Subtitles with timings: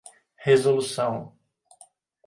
[0.47, 1.31] resolução